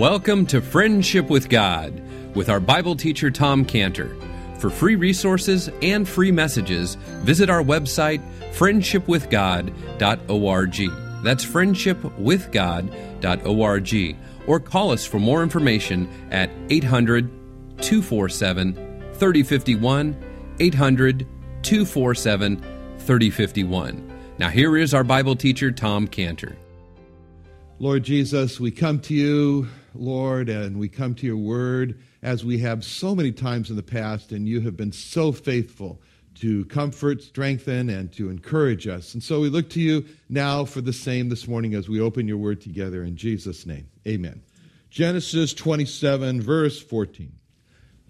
[0.00, 1.92] Welcome to Friendship with God
[2.34, 4.16] with our Bible teacher Tom Cantor.
[4.58, 8.22] For free resources and free messages, visit our website
[8.54, 11.22] friendshipwithgod.org.
[11.22, 14.16] That's friendshipwithgod.org.
[14.46, 17.28] Or call us for more information at 800
[17.82, 18.74] 247
[19.12, 20.16] 3051.
[20.60, 21.26] 800
[21.62, 22.56] 247
[22.96, 24.12] 3051.
[24.38, 26.56] Now, here is our Bible teacher, Tom Cantor.
[27.78, 32.58] Lord Jesus, we come to you, Lord, and we come to your word as we
[32.58, 36.00] have so many times in the past, and you have been so faithful
[36.36, 39.14] to comfort, strengthen, and to encourage us.
[39.14, 42.28] And so we look to you now for the same this morning as we open
[42.28, 43.88] your word together in Jesus' name.
[44.06, 44.42] Amen.
[44.90, 47.32] Genesis 27, verse 14.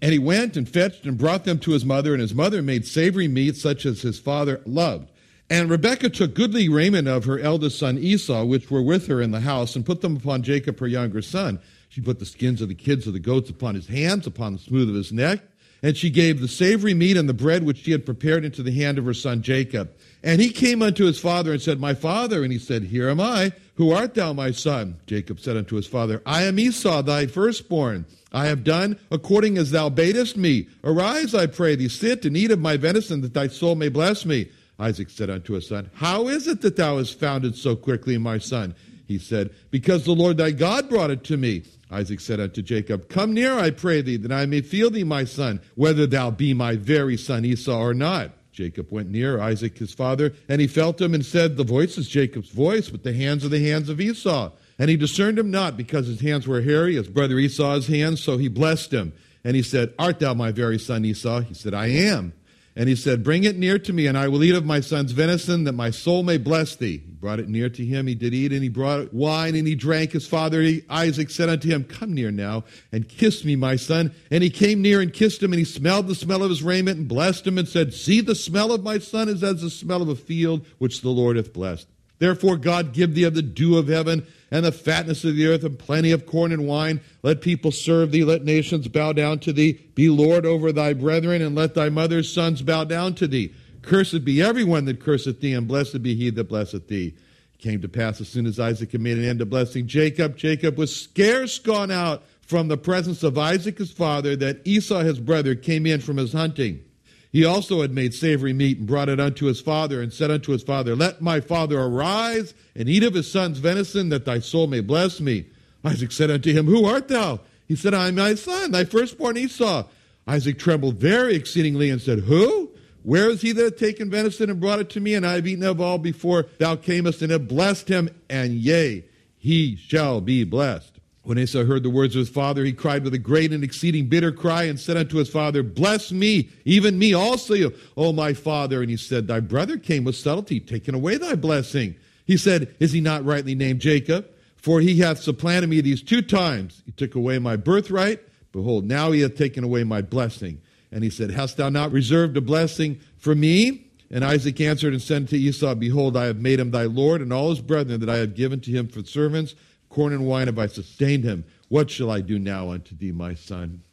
[0.01, 2.87] And he went and fetched and brought them to his mother, and his mother made
[2.87, 5.11] savory meat such as his father loved.
[5.51, 9.31] And Rebekah took goodly raiment of her eldest son Esau, which were with her in
[9.31, 11.59] the house, and put them upon Jacob her younger son.
[11.89, 14.59] She put the skins of the kids of the goats upon his hands, upon the
[14.59, 15.41] smooth of his neck.
[15.83, 18.71] And she gave the savory meat and the bread which she had prepared into the
[18.71, 19.91] hand of her son Jacob.
[20.23, 22.43] And he came unto his father and said, My father.
[22.43, 23.51] And he said, Here am I.
[23.75, 25.01] Who art thou, my son?
[25.05, 28.05] Jacob said unto his father, I am Esau, thy firstborn.
[28.31, 30.69] I have done according as thou badest me.
[30.81, 34.25] Arise, I pray thee, sit and eat of my venison, that thy soul may bless
[34.25, 34.47] me.
[34.81, 38.17] Isaac said unto his son, How is it that thou hast found it so quickly,
[38.17, 38.73] my son?
[39.07, 41.63] He said, Because the Lord thy God brought it to me.
[41.91, 45.23] Isaac said unto Jacob, Come near, I pray thee, that I may feel thee, my
[45.23, 48.31] son, whether thou be my very son Esau or not.
[48.51, 52.09] Jacob went near Isaac his father, and he felt him and said, The voice is
[52.09, 54.51] Jacob's voice, but the hands are the hands of Esau.
[54.79, 58.37] And he discerned him not, because his hands were hairy, his brother Esau's hands, so
[58.37, 59.13] he blessed him.
[59.43, 61.41] And he said, Art thou my very son Esau?
[61.41, 62.33] He said, I am.
[62.75, 65.11] And he said, Bring it near to me, and I will eat of my son's
[65.11, 67.01] venison, that my soul may bless thee.
[67.05, 68.07] He brought it near to him.
[68.07, 70.13] He did eat, and he brought wine, and he drank.
[70.13, 74.13] His father Isaac said unto him, Come near now, and kiss me, my son.
[74.29, 76.97] And he came near and kissed him, and he smelled the smell of his raiment,
[76.97, 80.01] and blessed him, and said, See, the smell of my son is as the smell
[80.01, 81.87] of a field which the Lord hath blessed.
[82.21, 85.63] Therefore, God give thee of the dew of heaven and the fatness of the earth
[85.63, 87.01] and plenty of corn and wine.
[87.23, 88.23] Let people serve thee.
[88.23, 89.79] Let nations bow down to thee.
[89.95, 93.55] Be Lord over thy brethren, and let thy mother's sons bow down to thee.
[93.81, 97.15] Cursed be everyone that curseth thee, and blessed be he that blesseth thee.
[97.55, 100.37] It came to pass as soon as Isaac had made an end of blessing Jacob,
[100.37, 105.19] Jacob was scarce gone out from the presence of Isaac his father, that Esau his
[105.19, 106.81] brother came in from his hunting.
[107.31, 110.51] He also had made savory meat and brought it unto his father and said unto
[110.51, 114.67] his father, Let my father arise and eat of his son's venison, that thy soul
[114.67, 115.45] may bless me.
[115.83, 117.39] Isaac said unto him, Who art thou?
[117.67, 119.85] He said, I am thy son, thy firstborn Esau.
[120.27, 122.69] Isaac trembled very exceedingly and said, Who?
[123.03, 125.15] Where is he that hath taken venison and brought it to me?
[125.15, 129.05] And I have eaten of all before thou camest and have blessed him, and yea,
[129.37, 130.90] he shall be blessed.
[131.23, 134.07] When Esau heard the words of his father, he cried with a great and exceeding
[134.07, 138.81] bitter cry and said unto his father, Bless me, even me also, O my father.
[138.81, 141.95] And he said, Thy brother came with subtlety, taking away thy blessing.
[142.25, 144.27] He said, Is he not rightly named Jacob?
[144.55, 146.81] For he hath supplanted me these two times.
[146.85, 148.21] He took away my birthright.
[148.51, 150.59] Behold, now he hath taken away my blessing.
[150.91, 153.87] And he said, Hast thou not reserved a blessing for me?
[154.09, 157.31] And Isaac answered and said to Esau, Behold, I have made him thy Lord, and
[157.31, 159.55] all his brethren that I have given to him for servants
[159.91, 161.45] corn and wine have I sustained him.
[161.69, 163.83] What shall I do now unto thee, my son?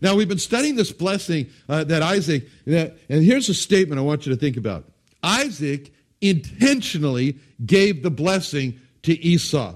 [0.00, 4.02] Now, we've been studying this blessing uh, that Isaac, that, and here's a statement I
[4.02, 4.84] want you to think about.
[5.22, 9.74] Isaac intentionally gave the blessing to Esau.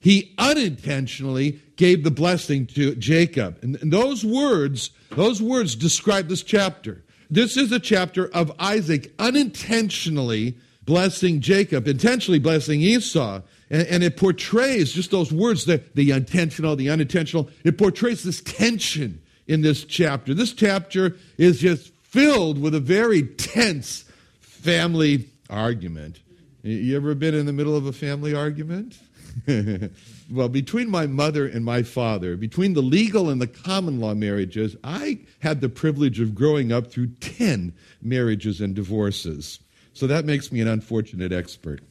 [0.00, 3.58] He unintentionally gave the blessing to Jacob.
[3.62, 7.04] And, and those words, those words describe this chapter.
[7.30, 13.42] This is a chapter of Isaac unintentionally blessing Jacob, intentionally blessing Esau.
[13.72, 18.40] And, and it portrays just those words, the, the intentional, the unintentional, it portrays this
[18.42, 20.34] tension in this chapter.
[20.34, 24.04] This chapter is just filled with a very tense
[24.40, 26.20] family argument.
[26.62, 28.98] You ever been in the middle of a family argument?
[30.30, 34.76] well, between my mother and my father, between the legal and the common law marriages,
[34.84, 39.58] I had the privilege of growing up through 10 marriages and divorces.
[39.94, 41.82] So that makes me an unfortunate expert.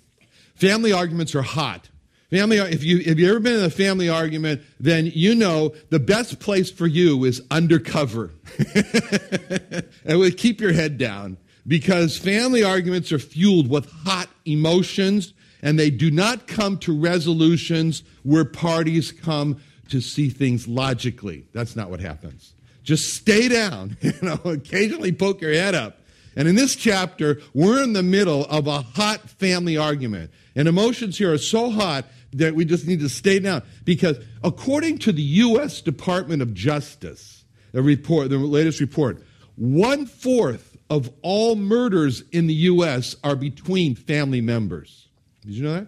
[0.62, 1.90] Family arguments are hot.
[2.30, 6.00] Family, if you if you ever been in a family argument, then you know the
[6.00, 8.32] best place for you is undercover,
[10.06, 15.90] and keep your head down because family arguments are fueled with hot emotions, and they
[15.90, 19.60] do not come to resolutions where parties come
[19.90, 21.48] to see things logically.
[21.54, 22.54] That's not what happens.
[22.84, 23.98] Just stay down.
[24.04, 26.01] You know, occasionally poke your head up
[26.36, 30.32] And in this chapter, we're in the middle of a hot family argument.
[30.56, 33.64] And emotions here are so hot that we just need to stay down.
[33.84, 35.82] Because according to the U.S.
[35.82, 37.44] Department of Justice,
[37.74, 39.24] the report, the latest report,
[39.56, 43.16] one fourth of all murders in the U.S.
[43.24, 45.08] are between family members.
[45.46, 45.88] Did you know that?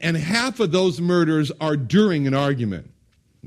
[0.00, 2.91] And half of those murders are during an argument.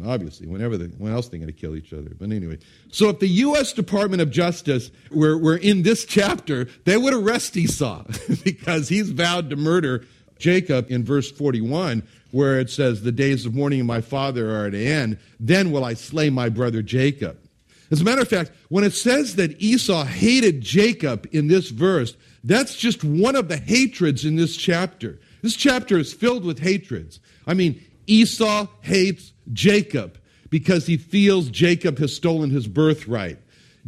[0.04, 2.12] Obviously, whenever they, when else they going to kill each other?
[2.20, 2.58] But anyway,
[2.92, 3.72] so if the U.S.
[3.72, 8.04] Department of Justice were, were in this chapter, they would arrest Esau
[8.44, 10.06] because he's vowed to murder
[10.38, 14.68] Jacob in verse 41, where it says, The days of mourning of my father are
[14.68, 15.20] at an end.
[15.40, 17.40] Then will I slay my brother Jacob.
[17.90, 22.18] As a matter of fact, when it says that Esau hated Jacob in this verse,
[22.44, 25.20] that's just one of the hatreds in this chapter.
[25.42, 27.20] This chapter is filled with hatreds.
[27.48, 30.20] I mean, Esau hates Jacob
[30.50, 33.40] because he feels Jacob has stolen his birthright.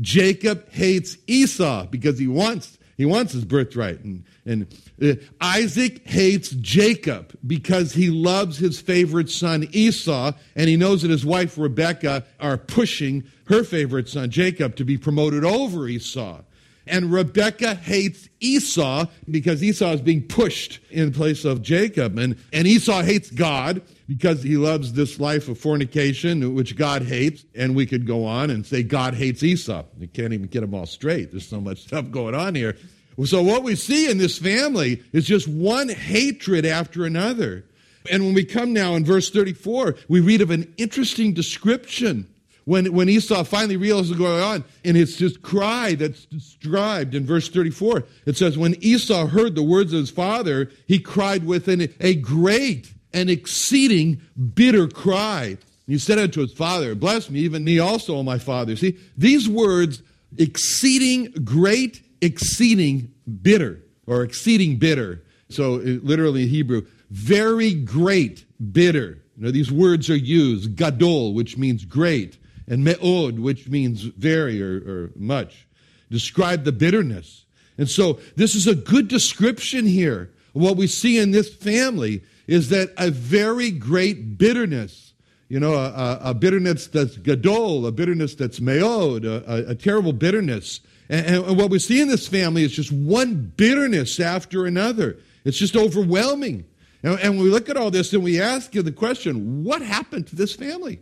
[0.01, 3.99] Jacob hates Esau because he wants he wants his birthright.
[4.03, 4.67] And, and
[5.01, 11.11] uh, Isaac hates Jacob because he loves his favorite son Esau, and he knows that
[11.11, 16.41] his wife Rebekah are pushing her favorite son Jacob to be promoted over Esau.
[16.87, 22.17] And Rebekah hates Esau because Esau is being pushed in place of Jacob.
[22.17, 27.45] And, and Esau hates God because he loves this life of fornication, which God hates.
[27.53, 29.83] And we could go on and say God hates Esau.
[29.99, 31.31] You can't even get them all straight.
[31.31, 32.77] There's so much stuff going on here.
[33.25, 37.65] So what we see in this family is just one hatred after another.
[38.09, 42.29] And when we come now in verse 34, we read of an interesting description
[42.63, 47.25] when, when Esau finally realizes what's going on, and it's this cry that's described in
[47.25, 48.03] verse 34.
[48.25, 52.15] It says, When Esau heard the words of his father, he cried with an, a
[52.15, 54.21] great and exceeding
[54.53, 55.57] bitter cry.
[55.85, 58.75] He said unto his father, Bless me, even me also, O my father.
[58.75, 60.01] See, these words,
[60.37, 65.23] exceeding great, exceeding bitter, or exceeding bitter.
[65.49, 69.23] So, uh, literally in Hebrew, very great, bitter.
[69.37, 72.37] You know, these words are used, gadol, which means great,
[72.67, 75.67] and me'od, which means very or, or much,
[76.11, 77.45] describe the bitterness.
[77.77, 80.31] And so this is a good description here.
[80.55, 85.13] Of what we see in this family is that a very great bitterness,
[85.49, 90.79] you know, a, a bitterness that's gadol, a bitterness that's me'od, a, a, terrible bitterness.
[91.09, 95.17] And, and what we see in this family is just one bitterness after another.
[95.45, 96.65] It's just overwhelming.
[97.03, 100.27] And, and we look at all this and we ask you the question, what happened
[100.27, 100.99] to this family?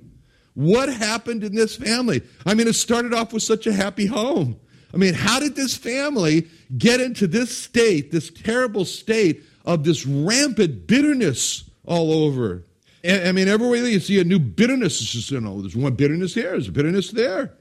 [0.56, 2.22] What happened in this family?
[2.46, 4.58] I mean, it started off with such a happy home.
[4.94, 10.06] I mean, how did this family get into this state, this terrible state of this
[10.06, 12.64] rampant bitterness all over?
[13.08, 15.00] I mean, everywhere you see a new bitterness.
[15.02, 17.54] It's just, you know, there's one bitterness here, there's a bitterness there.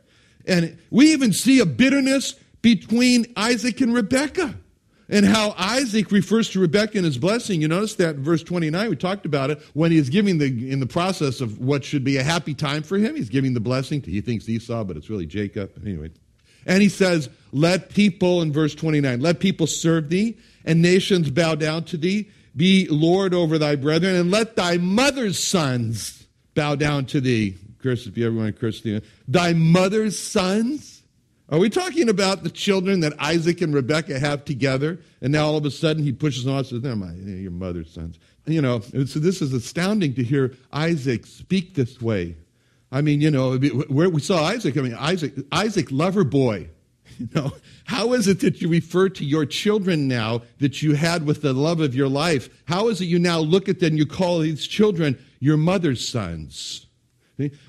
[0.47, 4.55] And we even see a bitterness between Isaac and Rebekah
[5.09, 7.61] and how Isaac refers to Rebekah in his blessing.
[7.61, 10.81] You notice that in verse 29, we talked about it, when he's giving the, in
[10.81, 14.01] the process of what should be a happy time for him, he's giving the blessing
[14.03, 15.73] to, he thinks Esau, but it's really Jacob.
[15.85, 16.11] Anyway.
[16.67, 21.55] And he says, let people, in verse 29, let people serve thee, and nations bow
[21.55, 22.29] down to thee.
[22.57, 27.57] Be Lord over thy brethren, and let thy mother's sons bow down to thee.
[27.81, 29.01] Curse if you ever want to curse thee.
[29.29, 31.03] Thy mother's sons?
[31.49, 34.99] Are we talking about the children that Isaac and Rebekah have together?
[35.21, 37.93] And now all of a sudden he pushes on and says, They're my, your mother's
[37.93, 38.19] sons.
[38.47, 42.37] You know, so this is astounding to hear Isaac speak this way.
[42.95, 46.69] I mean, you know, where we saw Isaac, I mean, Isaac, Isaac, lover boy.
[47.17, 47.53] You know,
[47.85, 51.53] how is it that you refer to your children now that you had with the
[51.53, 52.49] love of your life?
[52.65, 56.09] How is it you now look at them and you call these children your mother's
[56.09, 56.87] sons?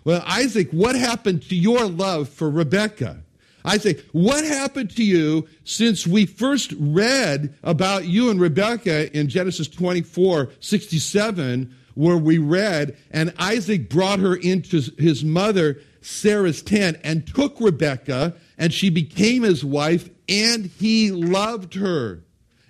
[0.03, 3.21] Well, Isaac, what happened to your love for Rebecca?
[3.63, 9.27] I say, what happened to you since we first read about you and Rebecca in
[9.27, 16.97] Genesis 24 67, where we read, and Isaac brought her into his mother Sarah's tent
[17.03, 22.23] and took Rebekah, and she became his wife, and he loved her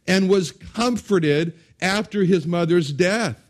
[0.07, 3.41] and was comforted after his mother's death.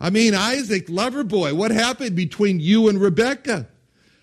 [0.00, 3.66] I mean, Isaac, lover boy, what happened between you and Rebekah?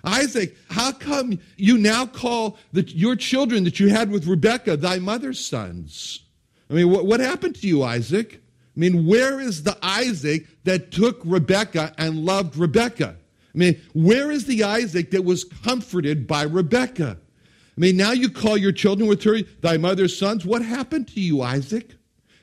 [0.06, 5.00] Isaac, how come you now call the, your children that you had with Rebekah thy
[5.00, 6.22] mother's sons?
[6.70, 8.36] I mean, what, what happened to you, Isaac?
[8.36, 13.16] I mean, where is the Isaac that took Rebekah and loved Rebekah?
[13.18, 17.18] I mean, where is the Isaac that was comforted by Rebekah?
[17.18, 20.46] I mean, now you call your children with her thy mother's sons.
[20.46, 21.96] What happened to you, Isaac?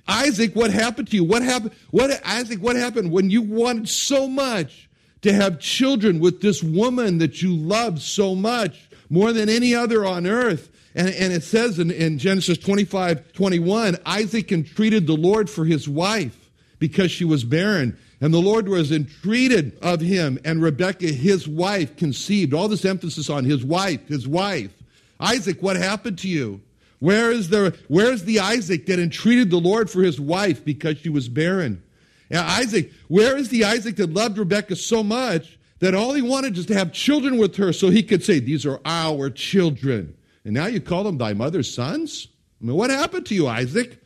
[0.08, 1.24] Isaac, what happened to you?
[1.24, 1.72] What happened?
[1.90, 4.88] What Isaac, what happened when you wanted so much
[5.22, 10.04] to have children with this woman that you love so much, more than any other
[10.04, 10.70] on earth.
[10.94, 15.88] And, and it says in, in Genesis 25 21, Isaac entreated the Lord for his
[15.88, 17.96] wife because she was barren.
[18.22, 22.54] And the Lord was entreated of him, and Rebekah, his wife, conceived.
[22.54, 24.70] All this emphasis on his wife, his wife.
[25.18, 26.60] Isaac, what happened to you?
[27.00, 30.98] Where is the, where is the Isaac that entreated the Lord for his wife because
[30.98, 31.82] she was barren?
[32.30, 36.56] Now, Isaac, where is the Isaac that loved Rebekah so much that all he wanted
[36.56, 40.16] was to have children with her so he could say, These are our children?
[40.44, 42.28] And now you call them thy mother's sons?
[42.60, 44.00] I mean, what happened to you, Isaac?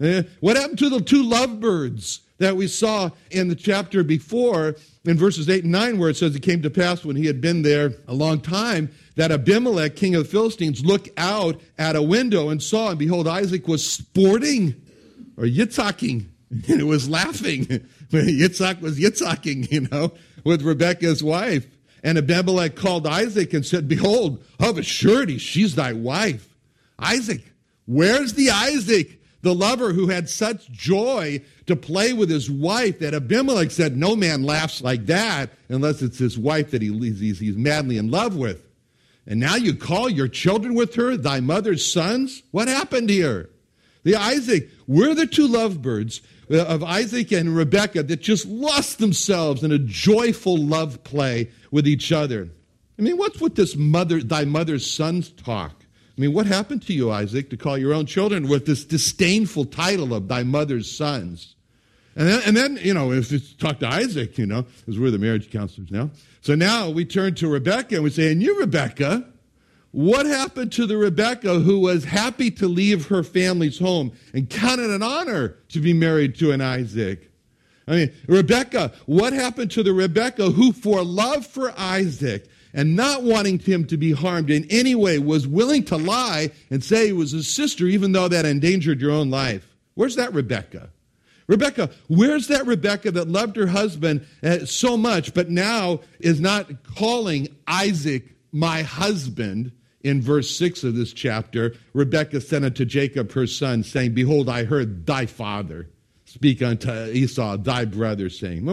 [0.00, 5.16] Uh, what happened to the two lovebirds that we saw in the chapter before in
[5.16, 7.62] verses 8 and 9, where it says it came to pass when he had been
[7.62, 12.48] there a long time that Abimelech, king of the Philistines, looked out at a window
[12.48, 14.80] and saw, and behold, Isaac was sporting
[15.36, 16.26] or yitzhacking.
[16.50, 17.66] And it was laughing.
[18.10, 21.66] Yitzhak was yitzhacking, you know, with Rebekah's wife.
[22.02, 26.54] And Abimelech called Isaac and said, Behold, of a surety, she's thy wife.
[26.98, 27.42] Isaac,
[27.84, 33.14] where's the Isaac, the lover who had such joy to play with his wife that
[33.14, 37.56] Abimelech said, No man laughs like that unless it's his wife that he, he's, he's
[37.56, 38.64] madly in love with.
[39.26, 42.42] And now you call your children with her, thy mother's sons?
[42.50, 43.50] What happened here?
[44.02, 49.62] The Isaac, we're the two lovebirds uh, of Isaac and Rebekah that just lost themselves
[49.62, 52.48] in a joyful love play with each other.
[52.98, 55.77] I mean, what's with this mother, thy mother's sons talk?
[56.18, 59.66] I mean, what happened to you, Isaac, to call your own children with this disdainful
[59.66, 61.54] title of thy mother's sons?
[62.16, 65.12] And then, and then you know, if it's talk to Isaac, you know, because we're
[65.12, 66.10] the marriage counselors now.
[66.40, 69.26] So now we turn to Rebecca and we say, and you, Rebecca,
[69.92, 74.90] what happened to the Rebecca who was happy to leave her family's home and counted
[74.90, 77.30] an honor to be married to an Isaac?
[77.86, 83.22] I mean, Rebecca, what happened to the Rebecca who, for love for Isaac and not
[83.22, 87.12] wanting him to be harmed in any way, was willing to lie and say he
[87.12, 89.66] was his sister, even though that endangered your own life?
[89.94, 90.90] Where's that Rebecca?
[91.46, 96.84] Rebecca, where's that Rebecca that loved her husband uh, so much, but now is not
[96.94, 99.72] calling Isaac my husband?
[100.02, 104.64] In verse 6 of this chapter, Rebecca sent unto Jacob her son, saying, Behold, I
[104.64, 105.88] heard thy father
[106.28, 108.64] speak unto Esau, thy brother, saying,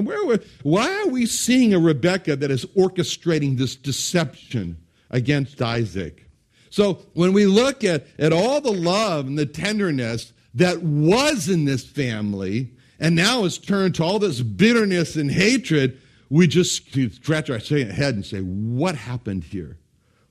[0.63, 4.77] Why are we seeing a Rebecca that is orchestrating this deception
[5.09, 6.25] against Isaac?
[6.69, 11.63] So when we look at, at all the love and the tenderness that was in
[11.63, 17.49] this family and now has turned to all this bitterness and hatred, we just scratch
[17.49, 19.77] our head and say, What happened here?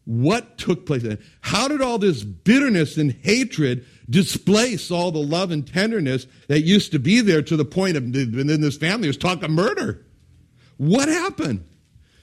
[0.05, 1.05] What took place?
[1.41, 6.93] How did all this bitterness and hatred displace all the love and tenderness that used
[6.93, 10.05] to be there to the point of, in this family, was talk of murder?
[10.77, 11.65] What happened?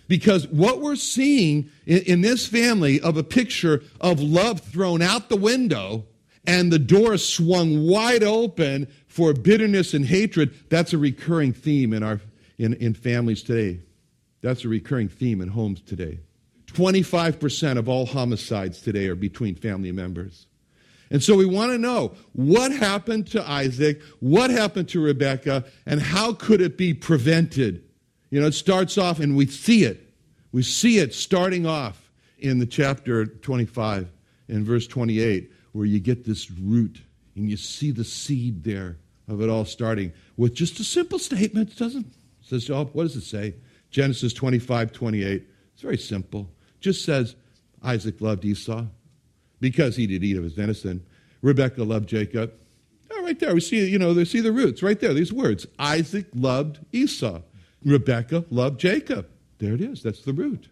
[0.08, 5.30] Because what we're seeing in, in this family of a picture of love thrown out
[5.30, 6.06] the window
[6.46, 12.04] and the door swung wide open for bitterness and hatred, that's a recurring theme in,
[12.04, 12.20] our,
[12.58, 13.80] in, in families today.
[14.42, 16.20] That's a recurring theme in homes today.
[16.74, 20.48] 25% of all homicides today are between family members.
[21.10, 26.02] And so we want to know what happened to Isaac, what happened to Rebekah, and
[26.02, 27.84] how could it be prevented?
[28.30, 30.14] You know, it starts off, and we see it.
[30.54, 32.10] We see it starting off
[32.40, 34.10] in the chapter 25,
[34.48, 37.02] in verse 28 where you get this root
[37.36, 38.98] and you see the seed there
[39.28, 41.72] of it all starting with just a simple statement.
[41.72, 43.56] It doesn't it says, oh, what does it say?
[43.90, 45.48] Genesis 25, 28.
[45.74, 46.50] It's very simple.
[46.82, 47.36] Just says
[47.82, 48.86] Isaac loved Esau
[49.62, 51.06] because he did eat of his venison.
[51.42, 52.54] Rebekah loved Jacob.
[53.12, 53.54] Oh, right there.
[53.54, 55.66] We see, you know, they see the roots right there, these words.
[55.80, 57.42] Isaac loved Esau.
[57.86, 59.28] Rebekah loved Jacob.
[59.60, 60.04] There it is.
[60.04, 60.68] That's the root.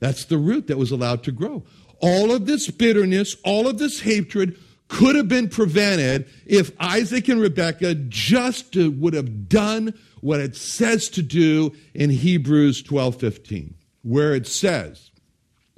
[0.00, 1.64] That's the root that was allowed to grow
[2.00, 7.40] all of this bitterness, all of this hatred could have been prevented if Isaac and
[7.40, 14.46] Rebekah just would have done what it says to do in Hebrews 12:15, where it
[14.46, 15.07] says,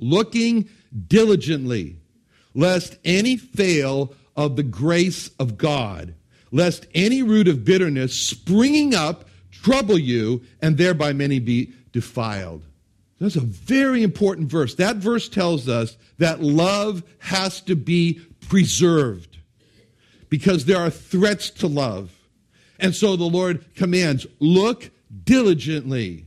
[0.00, 0.68] "Looking
[1.06, 1.96] diligently,
[2.54, 6.14] lest any fail of the grace of God,
[6.50, 12.62] lest any root of bitterness springing up trouble you, and thereby many be defiled."
[13.20, 14.74] That's a very important verse.
[14.74, 19.36] That verse tells us that love has to be preserved
[20.30, 22.10] because there are threats to love.
[22.78, 24.90] And so the Lord commands, look
[25.24, 26.24] diligently.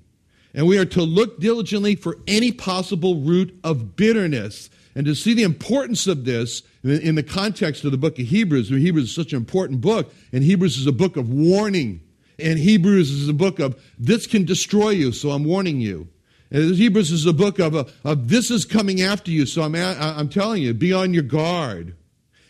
[0.54, 4.70] And we are to look diligently for any possible root of bitterness.
[4.96, 8.70] And to see the importance of this in the context of the book of Hebrews,
[8.70, 12.02] Hebrews is such an important book, and Hebrews is a book of warning.
[12.38, 16.08] And Hebrews is a book of this can destroy you, so I'm warning you.
[16.52, 19.48] And Hebrews is a book of, uh, of this is coming after you.
[19.48, 21.96] So I'm, I'm telling you, be on your guard.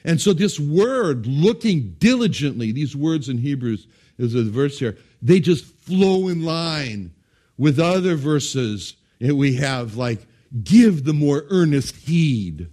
[0.04, 5.40] And so this word, looking diligently, these words in Hebrews is a verse here, they
[5.40, 7.14] just flow in line
[7.58, 10.26] with other verses that we have, like
[10.64, 12.70] give the more earnest heed,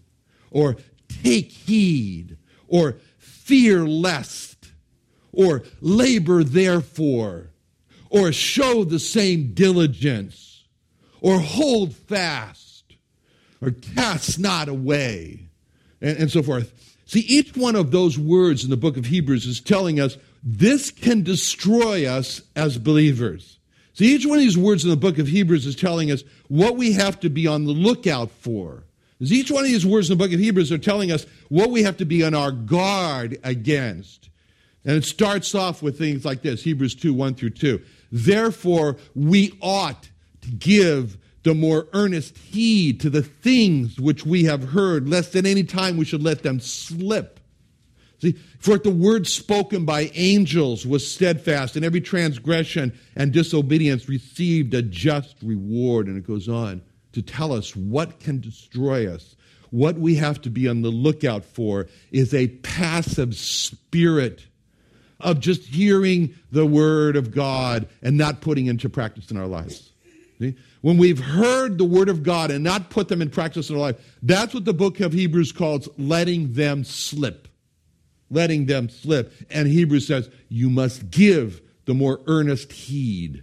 [0.51, 0.77] or
[1.23, 2.37] take heed,
[2.69, 4.73] or fear lest,
[5.33, 7.51] or labor therefore,
[8.11, 10.65] or show the same diligence,
[11.21, 12.97] or hold fast,
[13.61, 15.49] or cast not away,
[16.01, 16.73] and, and so forth.
[17.07, 20.91] See, each one of those words in the book of Hebrews is telling us this
[20.91, 23.60] can destroy us as believers.
[24.01, 26.79] See, each one of these words in the book of Hebrews is telling us what
[26.79, 28.85] we have to be on the lookout for.
[29.21, 31.69] As each one of these words in the book of Hebrews are telling us what
[31.69, 34.31] we have to be on our guard against.
[34.87, 37.83] And it starts off with things like this Hebrews 2 1 through 2.
[38.11, 40.09] Therefore, we ought
[40.41, 45.45] to give the more earnest heed to the things which we have heard, lest at
[45.45, 47.40] any time we should let them slip.
[48.21, 54.75] See, for the word spoken by angels was steadfast, and every transgression and disobedience received
[54.75, 56.07] a just reward.
[56.07, 59.37] And it goes on to tell us what can destroy us.
[59.71, 64.47] What we have to be on the lookout for is a passive spirit
[65.21, 69.91] of just hearing the word of God and not putting into practice in our lives.
[70.39, 70.57] See?
[70.81, 73.81] When we've heard the word of God and not put them in practice in our
[73.83, 77.49] life, that's what the book of Hebrews calls letting them slip.
[78.31, 79.33] Letting them slip.
[79.51, 83.43] And Hebrews says, you must give the more earnest heed.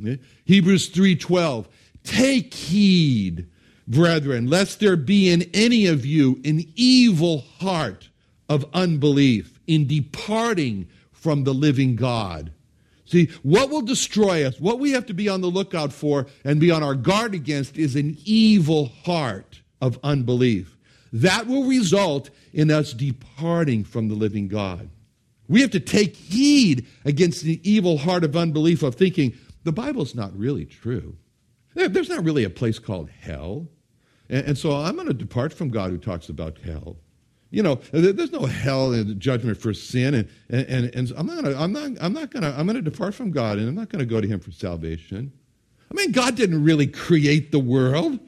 [0.00, 0.20] Okay?
[0.44, 1.66] Hebrews 3:12,
[2.04, 3.48] take heed,
[3.88, 8.10] brethren, lest there be in any of you an evil heart
[8.48, 12.52] of unbelief in departing from the living God.
[13.06, 16.60] See, what will destroy us, what we have to be on the lookout for and
[16.60, 20.75] be on our guard against is an evil heart of unbelief.
[21.12, 24.90] That will result in us departing from the living God.
[25.48, 29.34] We have to take heed against the evil heart of unbelief of thinking
[29.64, 31.16] the Bible's not really true.
[31.74, 33.68] There's not really a place called hell.
[34.28, 36.96] And so I'm going to depart from God who talks about hell.
[37.50, 41.56] You know, there's no hell and judgment for sin, and, and, and I'm not gonna,
[41.56, 44.20] I'm not, I'm not gonna, I'm gonna depart from God, and I'm not gonna go
[44.20, 45.32] to Him for salvation.
[45.90, 48.18] I mean, God didn't really create the world.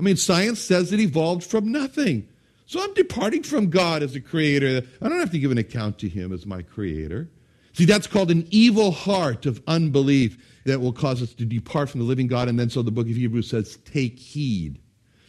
[0.00, 2.26] I mean, science says it evolved from nothing.
[2.64, 4.80] So I'm departing from God as a creator.
[5.02, 7.28] I don't have to give an account to Him as my creator.
[7.74, 12.00] See, that's called an evil heart of unbelief that will cause us to depart from
[12.00, 12.48] the living God.
[12.48, 14.80] And then so the book of Hebrews says, take heed.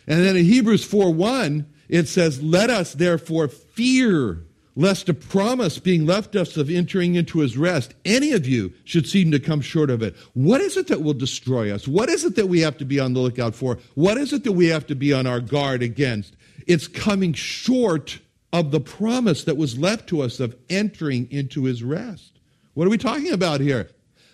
[0.08, 4.46] And then in Hebrews 4 1, it says, Let us therefore fear
[4.82, 9.08] lest a promise being left us of entering into his rest, any of you should
[9.08, 10.16] seem to come short of it.
[10.34, 11.88] What is it that will destroy us?
[11.88, 13.78] What is it that we have to be on the lookout for?
[13.96, 16.36] What is it that we have to be on our guard against?
[16.68, 18.20] It's coming short
[18.54, 22.40] of the promise that was left to us of entering into his rest.
[22.74, 23.90] What are we talking about here?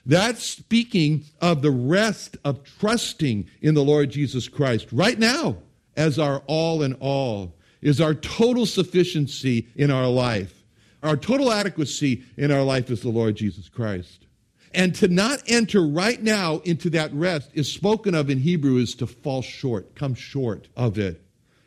[0.05, 5.57] That's speaking of the rest of trusting in the Lord Jesus Christ right now
[5.97, 10.63] as our all in all, is our total sufficiency in our life.
[11.03, 14.25] Our total adequacy in our life is the Lord Jesus Christ.
[14.73, 18.95] And to not enter right now into that rest is spoken of in Hebrew is
[18.95, 21.21] to fall short, come short of it.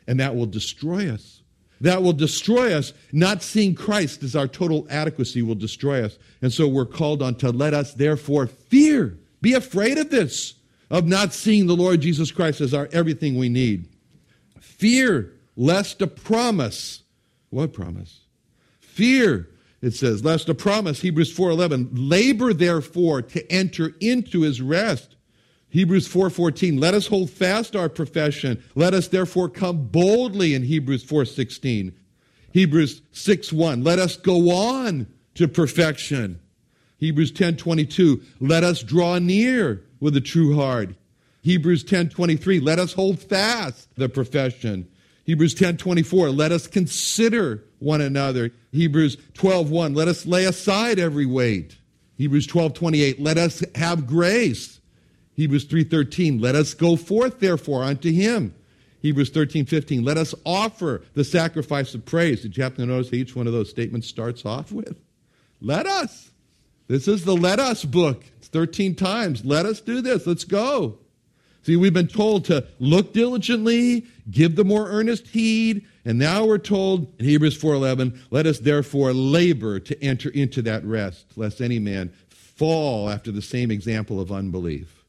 [0.07, 1.41] And that will destroy us.
[1.81, 2.93] That will destroy us.
[3.11, 6.17] Not seeing Christ as our total adequacy will destroy us.
[6.41, 10.53] And so we're called on to let us therefore fear, be afraid of this,
[10.91, 13.87] of not seeing the Lord Jesus Christ as our everything we need.
[14.59, 17.03] Fear lest a promise.
[17.49, 18.21] What promise?
[18.79, 19.49] Fear,
[19.81, 25.15] it says, lest a promise, Hebrews 4:11, labor therefore to enter into his rest.
[25.69, 28.61] Hebrews 4:14, let us hold fast our profession.
[28.75, 31.93] Let us therefore come boldly in Hebrews 4:16.
[32.51, 36.39] Hebrews 6:1, let us go on to perfection.
[36.97, 40.93] Hebrews 10:22, let us draw near with a true heart.
[41.41, 44.87] Hebrews 10:23, let us hold fast the profession.
[45.23, 48.51] Hebrews 10:24, let us consider one another.
[48.71, 51.77] Hebrews 12:1, let us lay aside every weight.
[52.17, 54.79] Hebrews 12:28, let us have grace.
[55.35, 58.53] Hebrews 3:13, let us go forth therefore unto him.
[59.01, 62.41] Hebrews 13:15, let us offer the sacrifice of praise.
[62.41, 64.97] Did you happen to notice that each one of those statements starts off with
[65.61, 66.31] let us?
[66.87, 68.25] This is the let us book.
[68.37, 69.45] It's 13 times.
[69.45, 70.27] Let us do this.
[70.27, 70.97] Let's go.
[71.63, 76.57] See, we've been told to look diligently, give the more earnest heed, and now we're
[76.57, 81.77] told in Hebrews 4:11, let us therefore labor to enter into that rest, lest any
[81.77, 85.01] man fall after the same example of unbelief.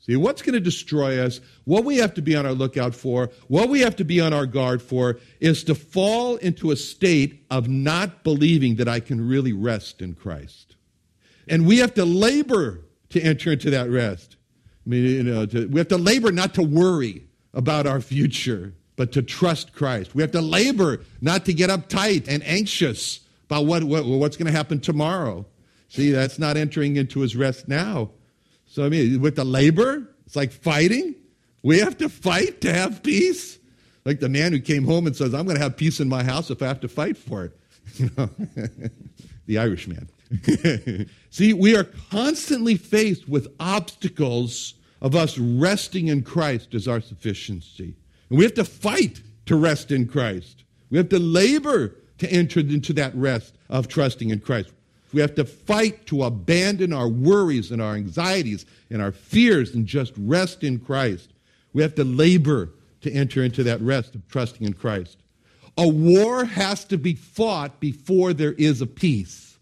[0.00, 3.30] See, what's going to destroy us, what we have to be on our lookout for,
[3.48, 7.44] what we have to be on our guard for, is to fall into a state
[7.50, 10.76] of not believing that I can really rest in Christ.
[11.48, 14.36] And we have to labor to enter into that rest.
[14.86, 18.72] I mean, you know, to, we have to labor not to worry about our future,
[18.94, 20.14] but to trust Christ.
[20.14, 24.46] We have to labor not to get uptight and anxious about what, what what's going
[24.46, 25.46] to happen tomorrow.
[25.88, 28.10] See, that's not entering into his rest now.
[28.66, 31.14] So, I mean, with the labor, it's like fighting.
[31.62, 33.58] We have to fight to have peace.
[34.04, 36.22] Like the man who came home and says, I'm going to have peace in my
[36.22, 37.52] house if I have to fight for it.
[37.94, 38.28] You know,
[39.46, 40.08] the Irish man.
[41.30, 47.94] See, we are constantly faced with obstacles of us resting in Christ as our sufficiency.
[48.28, 50.64] And we have to fight to rest in Christ.
[50.90, 54.70] We have to labor to enter into that rest of trusting in Christ.
[55.12, 59.86] We have to fight to abandon our worries and our anxieties and our fears and
[59.86, 61.30] just rest in Christ.
[61.72, 62.70] We have to labor
[63.02, 65.18] to enter into that rest of trusting in Christ.
[65.78, 69.55] A war has to be fought before there is a peace.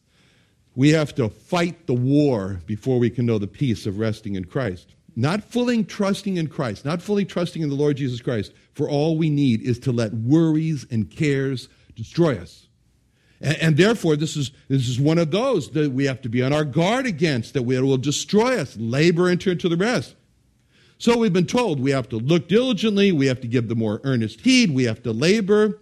[0.76, 4.44] We have to fight the war before we can know the peace of resting in
[4.44, 4.94] Christ.
[5.16, 9.16] Not fully trusting in Christ, not fully trusting in the Lord Jesus Christ, for all
[9.16, 12.66] we need is to let worries and cares destroy us.
[13.40, 16.42] And, and, therefore, this is, this is one of those that we have to be
[16.42, 20.16] on our guard against, that will destroy us, labor enter into the rest.
[20.98, 24.00] So we've been told we have to look diligently, we have to give the more
[24.04, 25.78] earnest heed, we have to labor.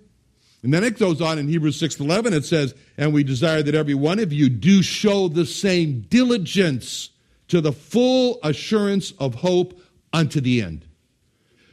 [0.63, 3.95] And then it goes on in Hebrews 6:11 it says, "And we desire that every
[3.95, 7.11] one of you do show the same diligence
[7.49, 9.81] to the full assurance of hope
[10.13, 10.85] unto the end."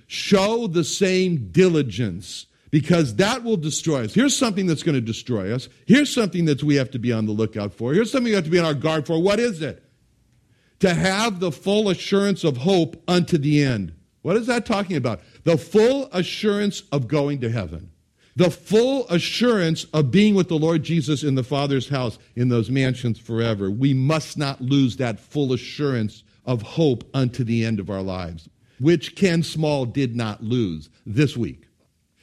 [0.08, 4.13] Show the same diligence because that will destroy us.
[4.15, 5.69] Here's something that's going to destroy us.
[5.86, 7.93] Here's something that we have to be on the lookout for.
[7.93, 9.21] Here's something we have to be on our guard for.
[9.21, 9.84] What is it?
[10.80, 13.93] To have the full assurance of hope unto the end.
[14.21, 15.21] What is that talking about?
[15.43, 17.89] The full assurance of going to heaven.
[18.39, 22.69] The full assurance of being with the Lord Jesus in the Father's house in those
[22.69, 23.69] mansions forever.
[23.69, 28.47] We must not lose that full assurance of hope unto the end of our lives,
[28.80, 31.65] which Ken Small did not lose this week.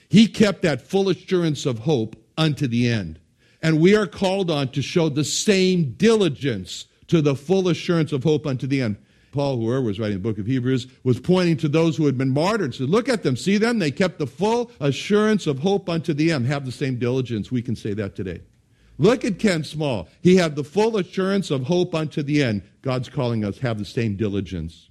[0.08, 3.20] He kept that full assurance of hope unto the end.
[3.60, 8.24] And we are called on to show the same diligence to the full assurance of
[8.24, 8.96] hope unto the end.
[9.36, 12.30] Paul, whoever was writing the book of Hebrews, was pointing to those who had been
[12.30, 12.74] martyred.
[12.74, 13.78] Said, Look at them, see them?
[13.78, 16.46] They kept the full assurance of hope unto the end.
[16.46, 17.52] Have the same diligence.
[17.52, 18.40] We can say that today.
[18.96, 20.08] Look at Ken Small.
[20.22, 22.62] He had the full assurance of hope unto the end.
[22.80, 24.88] God's calling us have the same diligence.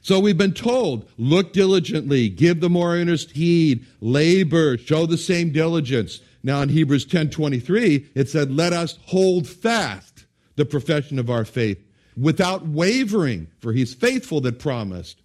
[0.00, 5.50] So we've been told, look diligently, give the more earnest heed, labor, show the same
[5.50, 6.20] diligence.
[6.44, 11.84] Now in Hebrews 10:23, it said, "Let us hold fast the profession of our faith
[12.16, 15.18] without wavering, for he's faithful that promised."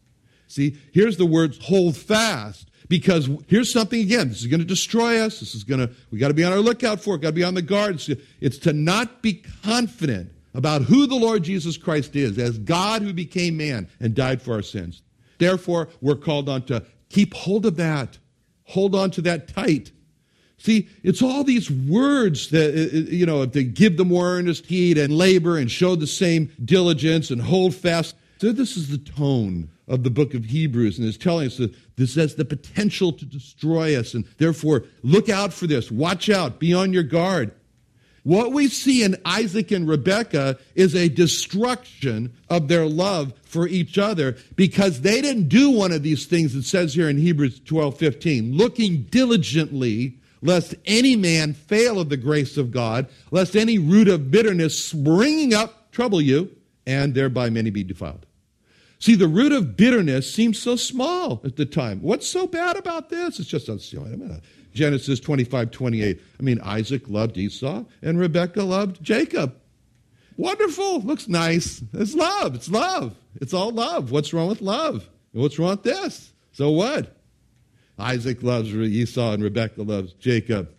[0.47, 5.19] See, here's the words hold fast because here's something again, this is going to destroy
[5.19, 5.39] us.
[5.39, 7.33] This is going to we got to be on our lookout for it, got to
[7.33, 7.95] be on the guard.
[7.95, 13.01] It's, it's to not be confident about who the Lord Jesus Christ is as God
[13.01, 15.01] who became man and died for our sins.
[15.37, 18.17] Therefore, we're called on to keep hold of that,
[18.63, 19.91] hold on to that tight.
[20.59, 24.65] See, it's all these words that, uh, uh, you know, to give the more earnest
[24.65, 28.15] heed and labor and show the same diligence and hold fast.
[28.39, 31.73] So, this is the tone of the book of Hebrews, and it's telling us that
[31.95, 35.91] this has the potential to destroy us, and therefore, look out for this.
[35.91, 36.59] Watch out.
[36.59, 37.51] Be on your guard.
[38.23, 43.97] What we see in Isaac and Rebekah is a destruction of their love for each
[43.97, 47.97] other because they didn't do one of these things it says here in Hebrews 12
[47.97, 54.07] 15, looking diligently lest any man fail of the grace of God, lest any root
[54.07, 56.51] of bitterness springing up trouble you,
[56.85, 58.25] and thereby many be defiled.
[58.99, 62.01] See, the root of bitterness seems so small at the time.
[62.01, 63.39] What's so bad about this?
[63.39, 63.69] It's just
[64.73, 66.21] Genesis 25, 28.
[66.39, 69.55] I mean, Isaac loved Esau and Rebekah loved Jacob.
[70.37, 71.01] Wonderful.
[71.01, 71.83] Looks nice.
[71.93, 72.55] It's love.
[72.55, 73.15] It's love.
[73.35, 74.11] It's all love.
[74.11, 75.09] What's wrong with love?
[75.31, 76.31] What's wrong with this?
[76.51, 77.16] So what?
[77.97, 80.69] Isaac loves Esau and Rebekah loves Jacob.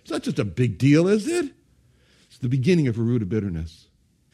[0.00, 1.52] It's not just a big deal, is it?
[2.28, 3.88] It's the beginning of a root of bitterness.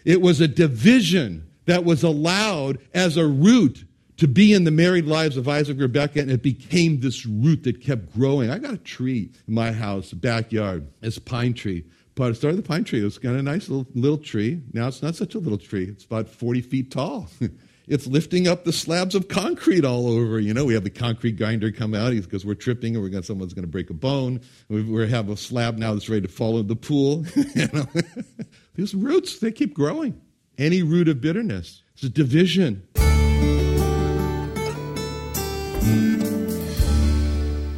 [0.05, 3.85] It was a division that was allowed as a root
[4.19, 7.65] to be in the married lives of Isaac and Rebekah, and it became this root
[7.65, 8.51] that kept growing.
[8.51, 11.85] I got a tree in my house, backyard, this pine tree.
[12.15, 13.01] But it started the pine tree.
[13.01, 14.63] It was kind of a nice little, little tree.
[14.73, 15.87] Now it's not such a little tree.
[15.87, 17.29] It's about 40 feet tall.
[17.87, 20.41] it's lifting up the slabs of concrete all over.
[20.41, 23.23] You know, we have the concrete grinder come out because we're tripping and we're going
[23.23, 24.41] someone's going to break a bone.
[24.69, 27.25] We, have a slab now that's ready to fall in the pool.
[27.55, 27.87] you know?
[28.75, 30.21] These roots, they keep growing.
[30.57, 31.83] Any root of bitterness.
[31.95, 32.87] It's a division.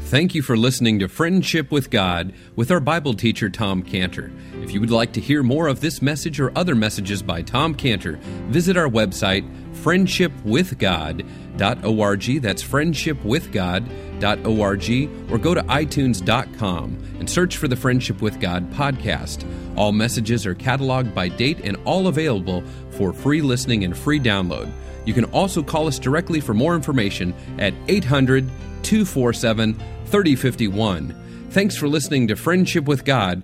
[0.07, 4.31] Thank you for listening to Friendship with God with our Bible teacher, Tom Cantor.
[4.63, 7.75] If you would like to hear more of this message or other messages by Tom
[7.75, 9.45] Cantor, visit our website,
[9.83, 12.41] friendshipwithgod.org.
[12.41, 19.45] That's friendshipwithgod.org, or go to itunes.com and search for the Friendship with God podcast.
[19.77, 24.71] All messages are cataloged by date and all available for free listening and free download.
[25.05, 28.49] You can also call us directly for more information at 800
[28.87, 31.49] 247 3051.
[31.51, 33.43] Thanks for listening to Friendship with God.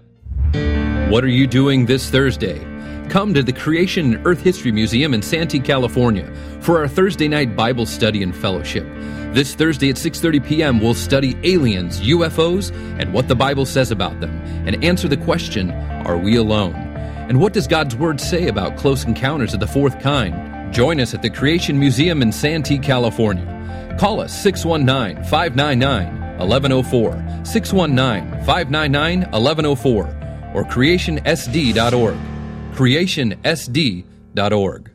[1.11, 2.59] What are you doing this Thursday?
[3.09, 7.57] Come to the Creation and Earth History Museum in Santee, California for our Thursday night
[7.57, 8.87] Bible study and fellowship.
[9.35, 10.81] This Thursday at 6:30 p.m.
[10.81, 14.31] we'll study aliens, UFOs, and what the Bible says about them
[14.67, 15.73] and answer the question,
[16.07, 16.75] are we alone?
[17.29, 20.73] And what does God's word say about close encounters of the fourth kind?
[20.73, 23.97] Join us at the Creation Museum in Santee, California.
[23.99, 30.05] Call us 619 599 1104, 619 599 1104,
[30.55, 32.17] or creationsd.org.
[32.75, 34.92] Creationsd.org.